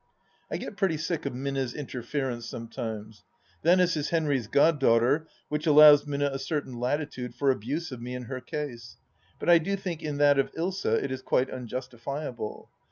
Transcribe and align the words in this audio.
I 0.49 0.57
get 0.57 0.77
pretty 0.77 0.97
sick 0.97 1.27
of 1.27 1.35
Minna's 1.35 1.75
interference 1.75 2.47
sometimes. 2.47 3.23
Venice 3.63 3.95
is 3.95 4.09
Henry's 4.09 4.47
goddaughter, 4.47 5.27
which 5.47 5.67
allows 5.67 6.07
Minna 6.07 6.31
a 6.33 6.39
certain 6.39 6.79
latitude 6.79 7.35
for 7.35 7.51
abuse 7.51 7.91
of 7.91 8.01
me 8.01 8.15
in 8.15 8.23
her 8.23 8.41
case, 8.41 8.97
but 9.37 9.47
I 9.47 9.59
do 9.59 9.75
think 9.75 10.01
in 10.01 10.17
that 10.17 10.39
of 10.39 10.51
Ilsa 10.55 10.95
it 11.03 11.11
is 11.11 11.21
quite 11.21 11.51
unjustifiable. 11.51 12.71